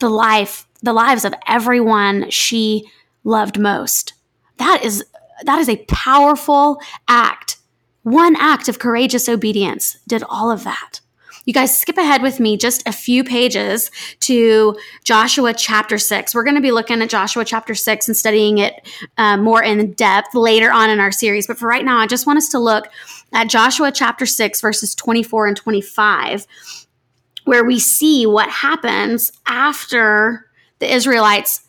the 0.00 0.10
life, 0.10 0.66
the 0.82 0.92
lives 0.92 1.24
of 1.24 1.34
everyone 1.46 2.28
she 2.30 2.90
loved 3.24 3.58
most. 3.58 4.14
That 4.58 4.84
is 4.84 5.04
that 5.44 5.58
is 5.58 5.68
a 5.68 5.84
powerful 5.88 6.80
act. 7.08 7.58
One 8.02 8.36
act 8.36 8.68
of 8.68 8.78
courageous 8.78 9.28
obedience 9.28 9.96
did 10.08 10.22
all 10.28 10.50
of 10.50 10.64
that. 10.64 11.00
You 11.44 11.52
guys 11.52 11.76
skip 11.76 11.98
ahead 11.98 12.22
with 12.22 12.38
me 12.38 12.56
just 12.56 12.86
a 12.86 12.92
few 12.92 13.24
pages 13.24 13.90
to 14.20 14.76
Joshua 15.02 15.52
chapter 15.52 15.98
6. 15.98 16.34
We're 16.34 16.44
going 16.44 16.54
to 16.54 16.62
be 16.62 16.70
looking 16.70 17.02
at 17.02 17.10
Joshua 17.10 17.44
chapter 17.44 17.74
6 17.74 18.08
and 18.08 18.16
studying 18.16 18.58
it 18.58 18.86
uh, 19.18 19.36
more 19.36 19.62
in 19.62 19.92
depth 19.92 20.34
later 20.34 20.70
on 20.70 20.88
in 20.88 21.00
our 21.00 21.10
series. 21.10 21.48
But 21.48 21.58
for 21.58 21.66
right 21.66 21.84
now, 21.84 21.98
I 21.98 22.06
just 22.06 22.26
want 22.26 22.36
us 22.36 22.48
to 22.50 22.60
look 22.60 22.88
at 23.32 23.48
Joshua 23.48 23.90
chapter 23.90 24.24
6, 24.24 24.60
verses 24.60 24.94
24 24.94 25.48
and 25.48 25.56
25, 25.56 26.46
where 27.44 27.64
we 27.64 27.80
see 27.80 28.24
what 28.24 28.48
happens 28.48 29.32
after 29.46 30.46
the 30.78 30.92
Israelites 30.92 31.66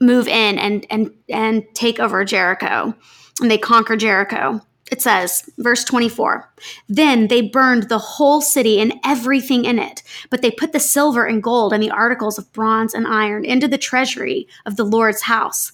move 0.00 0.28
in 0.28 0.58
and 0.58 0.86
and 0.90 1.10
and 1.28 1.64
take 1.74 1.98
over 1.98 2.24
Jericho 2.24 2.94
and 3.40 3.50
they 3.50 3.58
conquer 3.58 3.96
Jericho. 3.96 4.60
It 4.90 5.02
says, 5.02 5.48
verse 5.58 5.84
24, 5.84 6.50
then 6.88 7.28
they 7.28 7.42
burned 7.42 7.90
the 7.90 7.98
whole 7.98 8.40
city 8.40 8.80
and 8.80 8.94
everything 9.04 9.66
in 9.66 9.78
it, 9.78 10.02
but 10.30 10.40
they 10.40 10.50
put 10.50 10.72
the 10.72 10.80
silver 10.80 11.26
and 11.26 11.42
gold 11.42 11.74
and 11.74 11.82
the 11.82 11.90
articles 11.90 12.38
of 12.38 12.50
bronze 12.54 12.94
and 12.94 13.06
iron 13.06 13.44
into 13.44 13.68
the 13.68 13.76
treasury 13.76 14.48
of 14.64 14.76
the 14.76 14.84
Lord's 14.84 15.22
house. 15.22 15.72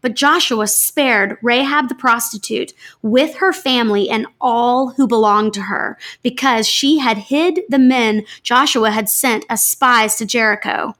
But 0.00 0.14
Joshua 0.14 0.66
spared 0.66 1.38
Rahab 1.42 1.88
the 1.88 1.94
prostitute 1.94 2.72
with 3.02 3.36
her 3.36 3.52
family 3.52 4.10
and 4.10 4.26
all 4.40 4.90
who 4.90 5.06
belonged 5.06 5.54
to 5.54 5.62
her, 5.62 5.96
because 6.22 6.66
she 6.66 6.98
had 6.98 7.16
hid 7.16 7.60
the 7.68 7.78
men 7.78 8.24
Joshua 8.42 8.90
had 8.90 9.08
sent 9.08 9.46
as 9.48 9.66
spies 9.66 10.16
to 10.16 10.26
Jericho. 10.26 10.96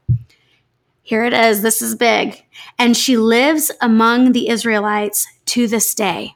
Here 1.06 1.24
it 1.24 1.32
is. 1.32 1.62
This 1.62 1.82
is 1.82 1.94
big. 1.94 2.44
And 2.80 2.96
she 2.96 3.16
lives 3.16 3.70
among 3.80 4.32
the 4.32 4.48
Israelites 4.48 5.24
to 5.44 5.68
this 5.68 5.94
day. 5.94 6.34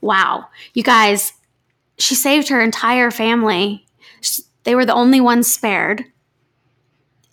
Wow. 0.00 0.46
You 0.72 0.82
guys, 0.82 1.34
she 1.98 2.14
saved 2.14 2.48
her 2.48 2.62
entire 2.62 3.10
family. 3.10 3.86
They 4.62 4.74
were 4.74 4.86
the 4.86 4.94
only 4.94 5.20
ones 5.20 5.52
spared. 5.52 6.02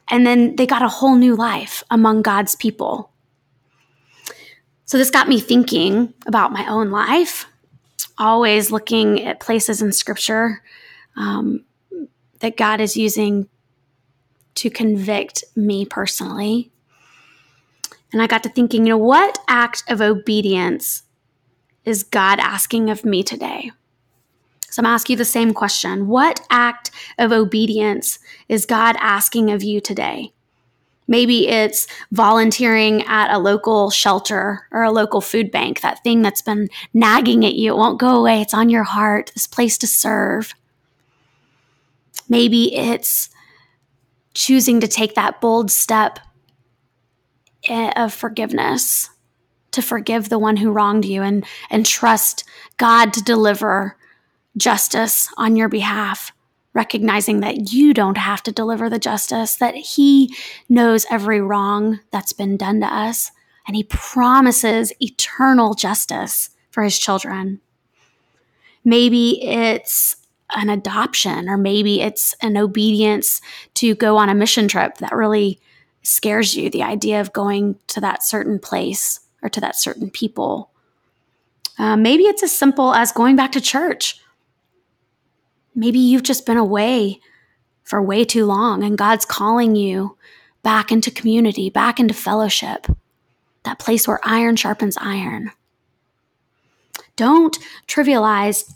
And 0.10 0.28
then 0.28 0.58
they 0.58 0.68
got 0.68 0.82
a 0.82 0.90
whole 0.90 1.16
new 1.16 1.38
life 1.38 1.86
among 1.90 2.22
God's 2.22 2.56
people. 2.56 3.10
So 4.84 4.98
this 4.98 5.10
got 5.10 5.30
me 5.30 5.40
thinking 5.40 6.14
about 6.28 6.52
my 6.52 6.68
own 6.68 6.92
life, 6.92 7.46
always 8.18 8.72
looking 8.72 9.24
at 9.24 9.40
places 9.40 9.82
in 9.82 9.94
scripture 9.94 10.64
um, 11.16 11.64
that 12.40 12.58
God 12.58 12.82
is 12.82 12.98
using 12.98 13.48
to 14.56 14.70
convict 14.70 15.44
me 15.56 15.86
personally. 15.86 16.72
And 18.14 18.22
I 18.22 18.28
got 18.28 18.44
to 18.44 18.50
thinking, 18.50 18.86
you 18.86 18.94
know, 18.94 18.98
what 18.98 19.38
act 19.48 19.84
of 19.88 20.02
obedience 20.02 21.04
is 21.86 22.04
God 22.04 22.40
asking 22.40 22.90
of 22.90 23.06
me 23.06 23.24
today? 23.24 23.72
So 24.70 24.82
I'm 24.82 24.86
asking 24.86 25.16
you 25.16 25.18
the 25.18 25.26
same 25.26 25.54
question. 25.54 26.08
What 26.08 26.40
act 26.50 26.92
of 27.18 27.32
obedience 27.32 28.20
is 28.48 28.66
God 28.66 28.96
asking 29.00 29.52
of 29.52 29.64
you 29.64 29.82
today? 29.82 30.34
Maybe 31.08 31.50
it's 31.50 31.88
volunteering 32.12 33.04
at 33.04 33.34
a 33.34 33.38
local 33.38 33.90
shelter 33.90 34.68
or 34.72 34.84
a 34.84 34.92
local 34.92 35.20
food 35.20 35.52
bank, 35.52 35.82
that 35.82 36.02
thing 36.04 36.22
that's 36.22 36.42
been 36.42 36.70
nagging 36.94 37.46
at 37.46 37.56
you. 37.56 37.74
It 37.74 37.78
won't 37.78 38.00
go 38.00 38.16
away. 38.16 38.40
It's 38.40 38.54
on 38.54 38.70
your 38.70 38.84
heart, 38.84 39.32
this 39.34 39.46
place 39.46 39.78
to 39.80 39.88
serve. 39.88 40.54
Maybe 42.30 42.74
it's 42.74 43.30
choosing 44.34 44.80
to 44.80 44.88
take 44.88 45.16
that 45.16 45.42
bold 45.42 45.72
step 45.72 46.20
eh, 47.68 47.92
of 47.96 48.14
forgiveness 48.14 49.10
to 49.72 49.82
forgive 49.82 50.30
the 50.30 50.40
one 50.40 50.58
who 50.58 50.72
wronged 50.72 51.06
you 51.06 51.22
and, 51.22 51.46
and 51.70 51.86
trust 51.86 52.44
God 52.78 53.14
to 53.14 53.24
deliver 53.24 53.98
justice 54.58 55.30
on 55.38 55.56
your 55.56 55.70
behalf, 55.70 56.34
recognizing 56.74 57.40
that 57.40 57.72
you 57.72 57.94
don't 57.94 58.18
have 58.18 58.44
to 58.44 58.52
deliver 58.52 58.90
the 58.90 59.00
justice, 59.00 59.56
that 59.56 59.76
He 59.76 60.36
knows 60.68 61.06
every 61.10 61.42
wrong 61.42 62.00
that's 62.12 62.34
been 62.34 62.58
done 62.58 62.82
to 62.82 62.88
us, 62.88 63.32
and 63.66 63.76
He 63.76 63.84
promises 63.84 64.94
eternal 65.00 65.74
justice 65.74 66.50
for 66.70 66.84
His 66.84 67.00
children. 67.00 67.62
Maybe 68.84 69.44
it's 69.44 70.18
an 70.56 70.70
adoption, 70.70 71.50
or 71.50 71.58
maybe 71.58 72.02
it's 72.02 72.36
an 72.42 72.58
obedience 72.58 73.42
to 73.76 73.96
go 73.96 74.18
on 74.18 74.30
a 74.30 74.36
mission 74.36 74.68
trip 74.68 74.98
that 74.98 75.16
really 75.16 75.60
scares 76.04 76.56
you, 76.56 76.70
the 76.70 76.84
idea 76.84 77.22
of 77.22 77.34
going 77.34 77.76
to 77.88 78.02
that 78.02 78.24
certain 78.24 78.60
place 78.60 79.20
or 79.42 79.50
to 79.50 79.62
that 79.62 79.76
certain 79.76 80.10
people. 80.10 80.70
Uh, 81.78 81.96
maybe 81.96 82.24
it's 82.24 82.44
as 82.44 82.52
simple 82.52 82.94
as 82.94 83.12
going 83.12 83.36
back 83.36 83.52
to 83.52 83.62
church. 83.62 84.20
Maybe 85.74 86.00
you've 86.00 86.24
just 86.24 86.46
been 86.46 86.58
away 86.58 87.20
for 87.84 88.02
way 88.02 88.26
too 88.26 88.46
long 88.46 88.84
and 88.84 88.98
God's 88.98 89.26
calling 89.26 89.76
you 89.76 90.18
back 90.64 90.92
into 90.92 91.12
community, 91.12 91.70
back 91.70 92.00
into 92.00 92.14
fellowship, 92.14 92.88
that 93.64 93.80
place 93.80 94.08
where 94.08 94.20
iron 94.24 94.56
sharpens 94.56 94.98
iron. 95.00 95.52
Don't 97.16 97.58
trivialize 97.88 98.74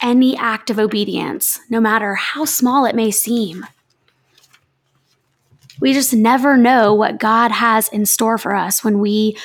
any 0.00 0.36
act 0.36 0.70
of 0.70 0.78
obedience, 0.78 1.58
no 1.68 1.80
matter 1.80 2.14
how 2.14 2.44
small 2.44 2.84
it 2.84 2.94
may 2.94 3.10
seem. 3.10 3.66
We 5.80 5.92
just 5.92 6.12
never 6.12 6.56
know 6.56 6.94
what 6.94 7.18
God 7.18 7.52
has 7.52 7.88
in 7.88 8.06
store 8.06 8.38
for 8.38 8.54
us 8.54 8.82
when 8.82 9.00
we 9.00 9.36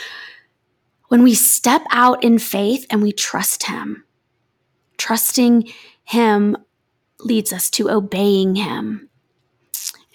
when 1.09 1.21
we 1.21 1.35
step 1.35 1.83
out 1.91 2.23
in 2.23 2.39
faith 2.39 2.87
and 2.89 3.03
we 3.03 3.11
trust 3.11 3.67
Him, 3.67 4.03
trusting 4.97 5.71
Him 6.03 6.57
leads 7.19 7.53
us 7.53 7.69
to 7.71 7.91
obeying 7.91 8.55
Him. 8.55 9.09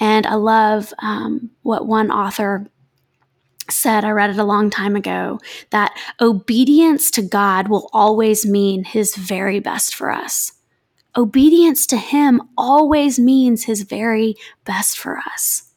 And 0.01 0.27
I 0.27 0.35
love 0.35 0.93
um, 0.99 1.51
what 1.63 1.87
one 1.87 2.11
author 2.11 2.67
said, 3.71 4.05
I 4.05 4.11
read 4.11 4.31
it 4.31 4.39
a 4.39 4.45
long 4.45 4.71
time 4.71 4.97
ago, 4.97 5.41
that 5.71 5.97
obedience 6.21 7.11
to 7.13 7.23
God 7.23 7.69
will 7.69 7.89
always 7.93 8.47
mean 8.47 8.85
His 8.85 9.15
very 9.15 9.61
best 9.61 9.95
for 9.95 10.11
us. 10.11 10.53
Obedience 11.17 11.87
to 11.89 11.97
Him 11.97 12.43
always 12.57 13.19
means 13.19 13.65
His 13.65 13.83
very 13.83 14.37
best 14.65 14.99
for 14.99 15.19
us. 15.19 15.73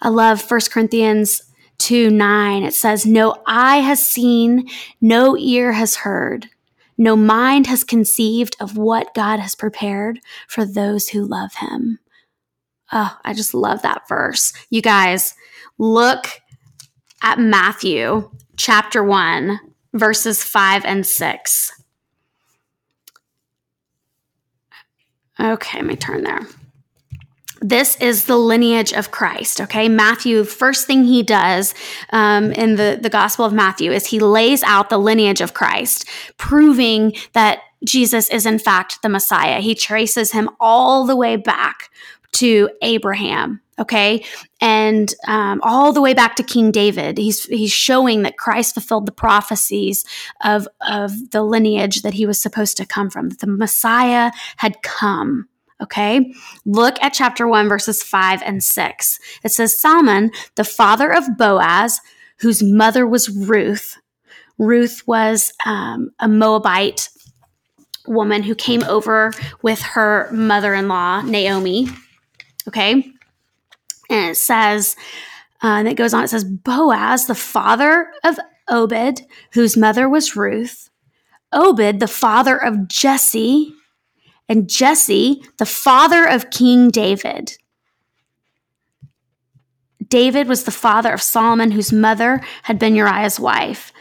I 0.00 0.08
love 0.08 0.48
1 0.48 0.60
Corinthians 0.70 1.42
2 1.78 2.10
9, 2.10 2.62
it 2.64 2.74
says, 2.74 3.06
No 3.06 3.36
eye 3.46 3.78
has 3.78 4.04
seen, 4.04 4.68
no 5.00 5.36
ear 5.36 5.72
has 5.72 5.96
heard, 5.96 6.48
no 6.96 7.16
mind 7.16 7.66
has 7.66 7.84
conceived 7.84 8.56
of 8.60 8.76
what 8.76 9.14
God 9.14 9.38
has 9.38 9.54
prepared 9.54 10.20
for 10.48 10.64
those 10.64 11.08
who 11.08 11.24
love 11.24 11.54
him. 11.54 12.00
Oh, 12.92 13.16
I 13.24 13.34
just 13.34 13.54
love 13.54 13.82
that 13.82 14.08
verse. 14.08 14.52
You 14.70 14.82
guys, 14.82 15.34
look 15.78 16.40
at 17.22 17.38
Matthew 17.38 18.30
chapter 18.56 19.02
1, 19.02 19.60
verses 19.94 20.42
5 20.42 20.84
and 20.84 21.06
6. 21.06 21.72
Okay, 25.40 25.78
let 25.78 25.86
me 25.86 25.96
turn 25.96 26.24
there 26.24 26.46
this 27.60 27.96
is 27.96 28.24
the 28.24 28.36
lineage 28.36 28.92
of 28.92 29.10
Christ. 29.10 29.60
Okay, 29.60 29.88
Matthew. 29.88 30.44
First 30.44 30.86
thing 30.86 31.04
he 31.04 31.22
does 31.22 31.74
um, 32.10 32.52
in 32.52 32.76
the 32.76 32.98
the 33.00 33.10
Gospel 33.10 33.44
of 33.44 33.52
Matthew 33.52 33.92
is 33.92 34.06
he 34.06 34.20
lays 34.20 34.62
out 34.62 34.90
the 34.90 34.98
lineage 34.98 35.40
of 35.40 35.54
Christ, 35.54 36.08
proving 36.36 37.14
that 37.32 37.60
Jesus 37.84 38.28
is 38.30 38.46
in 38.46 38.58
fact 38.58 39.02
the 39.02 39.08
Messiah. 39.08 39.60
He 39.60 39.74
traces 39.74 40.32
him 40.32 40.50
all 40.60 41.06
the 41.06 41.16
way 41.16 41.36
back 41.36 41.90
to 42.32 42.70
Abraham. 42.82 43.60
Okay, 43.78 44.24
and 44.60 45.14
um, 45.28 45.60
all 45.62 45.92
the 45.92 46.00
way 46.00 46.12
back 46.12 46.34
to 46.36 46.42
King 46.42 46.72
David. 46.72 47.16
He's 47.16 47.44
he's 47.44 47.72
showing 47.72 48.22
that 48.22 48.36
Christ 48.36 48.74
fulfilled 48.74 49.06
the 49.06 49.12
prophecies 49.12 50.04
of 50.42 50.66
of 50.80 51.30
the 51.30 51.42
lineage 51.42 52.02
that 52.02 52.14
he 52.14 52.26
was 52.26 52.40
supposed 52.40 52.76
to 52.78 52.86
come 52.86 53.10
from. 53.10 53.28
That 53.28 53.40
the 53.40 53.46
Messiah 53.46 54.32
had 54.56 54.82
come. 54.82 55.48
Okay. 55.80 56.34
Look 56.64 57.00
at 57.00 57.12
chapter 57.12 57.46
1, 57.46 57.68
verses 57.68 58.02
5 58.02 58.42
and 58.44 58.64
6. 58.64 59.20
It 59.44 59.52
says 59.52 59.80
Salmon, 59.80 60.32
the 60.56 60.64
father 60.64 61.12
of 61.12 61.36
Boaz, 61.38 62.00
whose 62.38 62.62
mother 62.62 63.06
was 63.06 63.28
Ruth. 63.28 63.96
Ruth 64.58 65.06
was 65.06 65.52
um, 65.64 66.10
a 66.18 66.26
Moabite 66.26 67.10
woman 68.08 68.42
who 68.42 68.54
came 68.54 68.82
over 68.84 69.32
with 69.62 69.80
her 69.80 70.28
mother 70.32 70.74
in 70.74 70.88
law, 70.88 71.22
Naomi. 71.22 71.88
Okay. 72.66 73.12
And 74.10 74.30
it 74.30 74.36
says, 74.36 74.96
uh, 75.62 75.78
and 75.78 75.88
it 75.88 75.94
goes 75.94 76.14
on, 76.14 76.24
it 76.24 76.28
says, 76.28 76.44
Boaz, 76.44 77.26
the 77.26 77.34
father 77.34 78.10
of 78.24 78.38
Obed, 78.68 79.22
whose 79.52 79.76
mother 79.76 80.08
was 80.08 80.36
Ruth. 80.36 80.90
Obed, 81.52 82.00
the 82.00 82.08
father 82.08 82.56
of 82.56 82.88
Jesse, 82.88 83.74
and 84.48 84.68
Jesse, 84.68 85.42
the 85.58 85.66
father 85.66 86.24
of 86.24 86.50
King 86.50 86.90
David. 86.90 87.56
David 90.08 90.48
was 90.48 90.64
the 90.64 90.70
father 90.70 91.12
of 91.12 91.20
Solomon, 91.20 91.70
whose 91.70 91.92
mother 91.92 92.40
had 92.62 92.78
been 92.78 92.94
Uriah's 92.94 93.38
wife. 93.38 93.92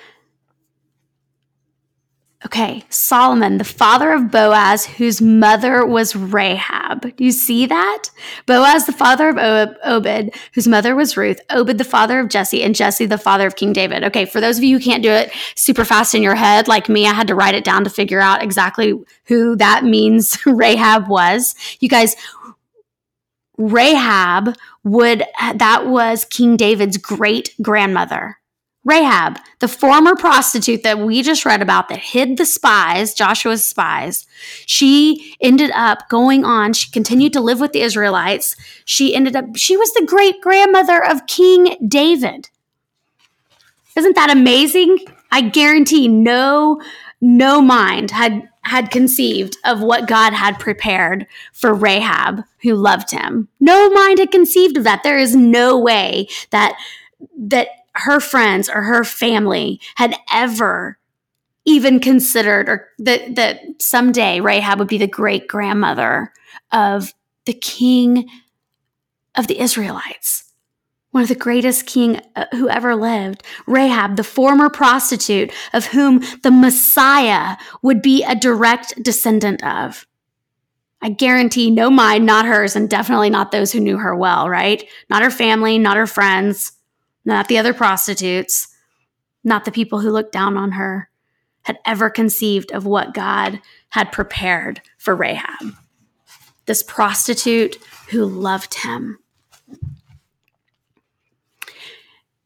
Okay, 2.46 2.84
Solomon, 2.90 3.58
the 3.58 3.64
father 3.64 4.12
of 4.12 4.30
Boaz, 4.30 4.86
whose 4.86 5.20
mother 5.20 5.84
was 5.84 6.16
Rahab. 6.16 7.16
Do 7.16 7.24
you 7.24 7.32
see 7.32 7.66
that? 7.66 8.10
Boaz, 8.46 8.86
the 8.86 8.92
father 8.92 9.30
of 9.30 9.76
Obed, 9.84 10.36
whose 10.54 10.68
mother 10.68 10.96
was 10.96 11.18
Ruth. 11.18 11.42
Obed, 11.50 11.80
the 11.80 11.84
father 11.84 12.20
of 12.20 12.30
Jesse, 12.30 12.62
and 12.62 12.76
Jesse, 12.76 13.08
the 13.08 13.18
father 13.18 13.48
of 13.48 13.56
King 13.56 13.74
David. 13.74 14.04
Okay, 14.04 14.26
for 14.26 14.40
those 14.40 14.60
of 14.60 14.64
you 14.64 14.78
who 14.78 14.84
can't 14.84 15.02
do 15.02 15.10
it 15.10 15.32
super 15.56 15.84
fast 15.84 16.14
in 16.14 16.22
your 16.22 16.36
head, 16.36 16.68
like 16.68 16.88
me, 16.90 17.08
I 17.08 17.14
had 17.14 17.28
to 17.28 17.36
write 17.36 17.56
it 17.56 17.64
down 17.64 17.84
to 17.86 17.90
figure 17.90 18.22
out 18.22 18.44
exactly 18.44 18.94
who 19.26 19.56
that 19.56 19.84
means 19.84 20.38
Rahab 20.46 21.08
was. 21.08 21.56
You 21.80 21.90
guys, 21.90 22.16
Rahab 23.58 24.56
would, 24.84 25.24
that 25.56 25.88
was 25.88 26.24
King 26.24 26.56
David's 26.56 26.98
great 26.98 27.56
grandmother. 27.64 28.38
Rahab, 28.88 29.38
the 29.60 29.68
former 29.68 30.16
prostitute 30.16 30.84
that 30.84 31.00
we 31.00 31.22
just 31.22 31.46
read 31.46 31.62
about 31.62 31.90
that 31.90 32.00
hid 32.00 32.38
the 32.38 32.46
spies, 32.46 33.14
Joshua's 33.14 33.66
spies, 33.66 34.26
she 34.66 35.36
ended 35.42 35.72
up 35.72 36.08
going 36.08 36.46
on. 36.46 36.72
She 36.72 36.90
continued 36.90 37.34
to 37.34 37.42
live 37.42 37.60
with 37.60 37.74
the 37.74 37.82
Israelites. 37.82 38.56
She 38.86 39.14
ended 39.14 39.36
up, 39.36 39.58
she 39.58 39.76
was 39.76 39.92
the 39.94 40.06
great 40.06 40.40
grandmother 40.40 41.04
of 41.04 41.28
King 41.28 41.76
David. 41.86 42.50
Isn't 43.98 44.16
that 44.16 44.32
amazing? 44.32 45.00
I 45.32 45.42
guarantee 45.42 46.08
no, 46.08 46.82
no 47.20 47.62
mind 47.62 48.12
had 48.12 48.48
had 48.62 48.92
conceived 48.92 49.58
of 49.64 49.82
what 49.82 50.08
God 50.08 50.34
had 50.34 50.60
prepared 50.60 51.26
for 51.54 51.74
Rahab, 51.74 52.44
who 52.62 52.76
loved 52.76 53.12
him. 53.12 53.48
No 53.62 53.90
mind 53.90 54.20
had 54.20 54.30
conceived 54.30 54.76
of 54.76 54.84
that. 54.84 55.04
There 55.04 55.18
is 55.18 55.36
no 55.36 55.80
way 55.80 56.28
that 56.52 56.78
that 57.38 57.70
her 57.98 58.20
friends 58.20 58.70
or 58.70 58.82
her 58.84 59.04
family 59.04 59.80
had 59.96 60.16
ever 60.32 60.98
even 61.66 62.00
considered 62.00 62.70
or 62.70 62.88
that 63.00 63.36
that 63.36 63.62
someday 63.80 64.40
Rahab 64.40 64.80
would 64.80 64.88
be 64.88 64.98
the 64.98 65.08
great 65.08 65.48
grandmother 65.48 66.32
of 66.72 67.14
the 67.46 67.54
king 67.54 68.30
of 69.36 69.48
the 69.48 69.60
Israelites 69.60 70.48
one 71.18 71.24
of 71.24 71.30
the 71.30 71.36
greatest 71.36 71.88
king 71.88 72.22
uh, 72.36 72.46
who 72.52 72.70
ever 72.70 72.96
lived, 72.96 73.42
Rahab, 73.66 74.18
the 74.18 74.24
former 74.24 74.70
prostitute 74.70 75.52
of 75.74 75.88
whom 75.88 76.22
the 76.44 76.52
Messiah 76.52 77.58
would 77.82 78.04
be 78.04 78.24
a 78.24 78.36
direct 78.36 79.02
descendant 79.02 79.64
of. 79.64 80.06
I 81.02 81.10
guarantee 81.10 81.72
no 81.72 81.90
mine, 81.90 82.26
not 82.26 82.46
hers, 82.46 82.76
and 82.76 82.88
definitely 82.88 83.32
not 83.32 83.52
those 83.52 83.72
who 83.72 83.80
knew 83.80 83.98
her 83.98 84.16
well, 84.16 84.48
right? 84.48 84.88
Not 85.10 85.24
her 85.24 85.32
family, 85.32 85.80
not 85.80 85.98
her 85.98 86.06
friends, 86.06 86.74
not 87.28 87.50
the 87.50 87.58
other 87.58 87.74
prostitutes, 87.74 88.70
not 89.44 89.66
the 89.66 89.72
people 89.72 90.00
who 90.00 90.10
looked 90.10 90.32
down 90.32 90.58
on 90.58 90.72
her, 90.72 91.10
had 91.64 91.78
ever 91.86 92.10
conceived 92.10 92.72
of 92.72 92.86
what 92.86 93.14
God 93.14 93.60
had 93.90 94.14
prepared 94.14 94.82
for 94.98 95.14
Rahab. 95.14 95.76
This 96.66 96.82
prostitute 96.82 97.76
who 98.10 98.26
loved 98.26 98.76
him. 98.76 99.20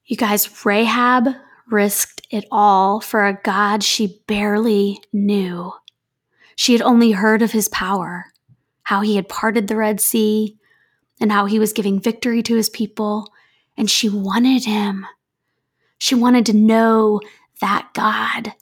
You 0.05 0.17
guys, 0.17 0.65
Rahab 0.65 1.27
risked 1.69 2.25
it 2.31 2.45
all 2.51 2.99
for 2.99 3.27
a 3.27 3.39
God 3.43 3.83
she 3.83 4.19
barely 4.25 4.99
knew. 5.13 5.71
She 6.55 6.73
had 6.73 6.81
only 6.81 7.11
heard 7.11 7.43
of 7.43 7.51
his 7.51 7.69
power, 7.69 8.25
how 8.83 9.01
he 9.01 9.15
had 9.15 9.29
parted 9.29 9.67
the 9.67 9.75
Red 9.75 10.01
Sea, 10.01 10.57
and 11.19 11.31
how 11.31 11.45
he 11.45 11.59
was 11.59 11.71
giving 11.71 11.99
victory 11.99 12.41
to 12.41 12.55
his 12.55 12.69
people, 12.69 13.31
and 13.81 13.89
she 13.89 14.07
wanted 14.07 14.63
him. 14.63 15.07
She 15.97 16.13
wanted 16.13 16.45
to 16.45 16.53
know 16.53 17.19
that 17.61 17.89
God. 17.95 18.53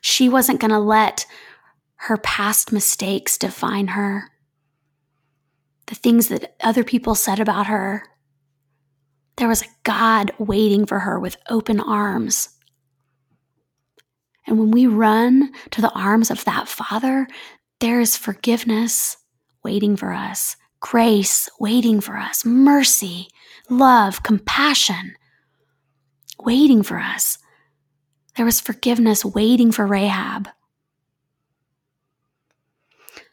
She 0.00 0.30
wasn't 0.30 0.60
going 0.60 0.70
to 0.70 0.78
let 0.78 1.26
her 1.96 2.16
past 2.16 2.72
mistakes 2.72 3.36
define 3.36 3.88
her. 3.88 4.30
The 5.88 5.94
things 5.94 6.28
that 6.28 6.56
other 6.62 6.82
people 6.82 7.14
said 7.14 7.38
about 7.38 7.66
her, 7.66 8.02
there 9.36 9.48
was 9.48 9.60
a 9.60 9.76
God 9.82 10.32
waiting 10.38 10.86
for 10.86 11.00
her 11.00 11.20
with 11.20 11.36
open 11.50 11.80
arms. 11.80 12.48
And 14.46 14.58
when 14.58 14.70
we 14.70 14.86
run 14.86 15.52
to 15.72 15.82
the 15.82 15.92
arms 15.92 16.30
of 16.30 16.46
that 16.46 16.66
Father, 16.66 17.28
there 17.80 18.00
is 18.00 18.16
forgiveness 18.16 19.18
waiting 19.62 19.96
for 19.96 20.14
us, 20.14 20.56
grace 20.90 21.48
waiting 21.58 22.00
for 22.00 22.16
us, 22.16 22.44
mercy, 22.44 23.26
love, 23.68 24.22
compassion 24.22 25.16
waiting 26.38 26.80
for 26.80 26.96
us. 26.96 27.38
There 28.36 28.46
was 28.46 28.60
forgiveness 28.60 29.24
waiting 29.24 29.72
for 29.72 29.84
Rahab. 29.84 30.48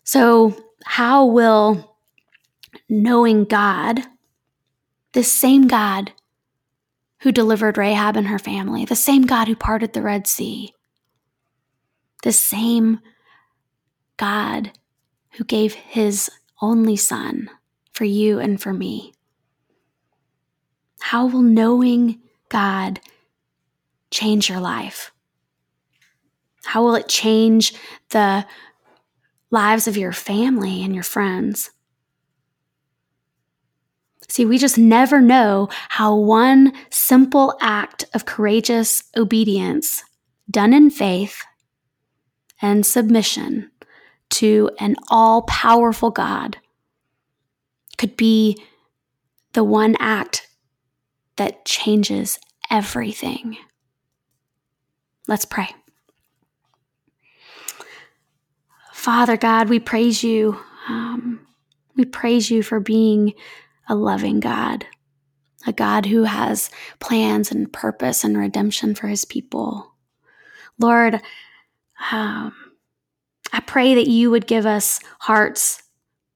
So, 0.04 0.58
how 0.84 1.26
will 1.26 1.96
knowing 2.90 3.46
God 3.46 4.02
this 5.12 5.32
same 5.32 5.68
God 5.68 6.12
who 7.20 7.32
delivered 7.32 7.78
Rahab 7.78 8.18
and 8.18 8.30
her 8.30 8.40
family, 8.40 8.84
the 8.84 8.96
same 8.96 9.28
God 9.28 9.48
who 9.48 9.56
parted 9.56 9.94
the 9.94 10.02
Red 10.02 10.26
Sea, 10.26 10.74
the 12.24 12.32
same 12.32 13.00
God 14.18 14.72
who 15.34 15.44
gave 15.44 15.74
his 15.74 16.32
only 16.64 16.96
Son 16.96 17.50
for 17.92 18.06
you 18.06 18.40
and 18.40 18.60
for 18.60 18.74
me. 18.74 19.14
How 21.02 21.26
will 21.28 21.42
knowing 21.42 22.22
God 22.48 23.02
change 24.12 24.50
your 24.50 24.62
life? 24.62 25.12
How 26.64 26.82
will 26.82 26.96
it 26.96 27.10
change 27.10 27.74
the 28.12 28.46
lives 29.52 29.88
of 29.88 29.98
your 29.98 30.14
family 30.14 30.82
and 30.84 30.96
your 30.96 31.04
friends? 31.04 31.70
See, 34.30 34.46
we 34.46 34.58
just 34.58 34.78
never 34.78 35.20
know 35.20 35.68
how 35.90 36.16
one 36.16 36.72
simple 36.90 37.58
act 37.60 38.06
of 38.14 38.26
courageous 38.26 39.04
obedience, 39.18 40.04
done 40.50 40.74
in 40.74 40.90
faith 40.90 41.44
and 42.62 42.86
submission 42.86 43.70
to 44.34 44.70
an 44.80 44.96
all 45.10 45.44
powerful 45.44 46.12
God, 46.12 46.58
could 47.98 48.18
be 48.18 48.62
the 49.54 49.64
one 49.64 49.96
act 50.00 50.48
that 51.36 51.66
changes 51.66 52.40
everything. 52.70 53.58
Let's 55.28 55.46
pray. 55.46 55.70
Father 58.94 59.38
God, 59.38 59.70
we 59.70 59.80
praise 59.80 60.24
you. 60.24 60.60
Um, 60.88 61.46
we 61.96 62.06
praise 62.06 62.50
you 62.50 62.64
for 62.64 62.80
being 62.80 63.34
a 63.88 63.96
loving 63.96 64.40
God, 64.40 64.86
a 65.68 65.74
God 65.74 66.06
who 66.08 66.24
has 66.24 66.72
plans 67.00 67.52
and 67.52 67.72
purpose 67.72 68.24
and 68.24 68.38
redemption 68.38 68.96
for 68.96 69.08
his 69.08 69.26
people. 69.26 69.94
Lord, 70.80 71.22
um, 72.12 72.54
I 73.54 73.60
pray 73.60 73.94
that 73.96 74.08
you 74.08 74.32
would 74.32 74.48
give 74.48 74.66
us 74.66 75.00
hearts 75.20 75.84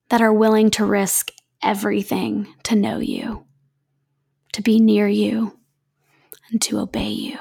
that 0.09 0.21
are 0.21 0.31
willing 0.31 0.69
to 0.71 0.85
risk 0.85 1.31
everything 1.63 2.53
to 2.63 2.75
know 2.75 2.99
you, 2.99 3.45
to 4.53 4.61
be 4.61 4.79
near 4.79 5.07
you, 5.07 5.57
and 6.51 6.61
to 6.61 6.79
obey 6.79 7.09
you. 7.09 7.37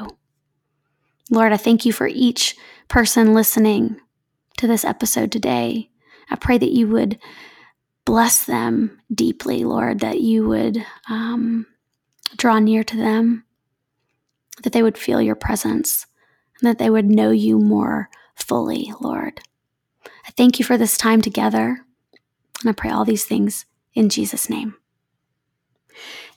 Lord, 1.31 1.53
I 1.53 1.59
thank 1.59 1.85
you 1.85 1.93
for 1.93 2.07
each 2.07 2.57
person 2.89 3.35
listening 3.35 4.01
to 4.57 4.67
this 4.67 4.85
episode 4.85 5.31
today. 5.31 5.91
I 6.31 6.37
pray 6.37 6.57
that 6.57 6.73
you 6.73 6.89
would 6.89 7.19
bless 8.07 8.47
them 8.47 9.03
deeply, 9.15 9.65
Lord, 9.65 10.01
that 10.01 10.21
you 10.21 10.49
would 10.49 10.85
um, 11.11 11.67
draw 12.39 12.59
near 12.61 12.83
to 12.83 12.97
them, 12.97 13.45
that 14.63 14.73
they 14.73 14.83
would 14.83 14.97
feel 14.97 15.21
your 15.21 15.35
presence, 15.35 16.07
and 16.59 16.71
that 16.71 16.79
they 16.79 16.89
would 16.89 17.11
know 17.11 17.31
you 17.31 17.59
more 17.59 18.09
fully, 18.37 18.91
Lord. 19.01 19.43
I 20.27 20.31
thank 20.37 20.59
you 20.59 20.65
for 20.65 20.77
this 20.77 20.97
time 20.97 21.21
together, 21.21 21.85
and 22.61 22.71
I 22.71 22.73
pray 22.73 22.91
all 22.91 23.05
these 23.05 23.25
things 23.25 23.67
in 23.95 24.09
Jesus' 24.09 24.51
name. 24.51 24.77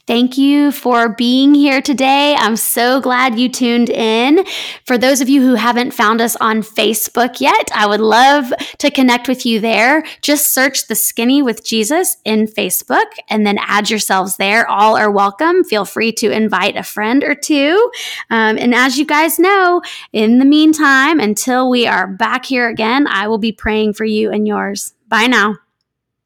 Thank 0.10 0.40
you 0.40 0.72
for 0.72 1.10
being 1.10 1.54
here 1.54 1.84
today. 1.84 2.34
I'm 2.34 2.56
so 2.56 3.00
glad 3.00 3.38
you 3.38 3.48
tuned 3.48 3.92
in. 3.92 4.44
For 4.88 4.98
those 4.98 5.22
of 5.22 5.30
you 5.30 5.40
who 5.40 5.54
haven't 5.54 5.92
found 5.92 6.20
us 6.20 6.36
on 6.38 6.64
Facebook 6.64 7.40
yet, 7.40 7.70
I 7.76 7.86
would 7.86 8.02
love 8.02 8.52
to 8.80 8.90
connect 8.90 9.28
with 9.28 9.46
you 9.46 9.60
there. 9.60 10.04
Just 10.24 10.52
search 10.52 10.88
the 10.88 10.96
Skinny 10.96 11.44
with 11.44 11.64
Jesus 11.64 12.18
in 12.26 12.48
Facebook 12.48 13.06
and 13.30 13.46
then 13.46 13.60
add 13.60 13.92
yourselves 13.92 14.38
there. 14.38 14.68
All 14.68 14.98
are 14.98 15.12
welcome. 15.12 15.64
Feel 15.64 15.86
free 15.86 16.12
to 16.14 16.32
invite 16.32 16.76
a 16.76 16.82
friend 16.82 17.24
or 17.24 17.36
two. 17.36 17.92
Um, 18.32 18.58
and 18.58 18.74
as 18.74 18.98
you 18.98 19.06
guys 19.06 19.38
know, 19.38 19.84
in 20.12 20.40
the 20.40 20.46
meantime, 20.46 21.20
until 21.20 21.70
we 21.70 21.86
are 21.86 22.08
back 22.08 22.46
here 22.46 22.68
again, 22.68 23.06
I 23.06 23.28
will 23.28 23.38
be 23.38 23.52
praying 23.52 23.94
for 23.94 24.06
you 24.06 24.32
and 24.32 24.48
yours. 24.48 24.96
Bye 25.08 25.28
now. 25.28 25.58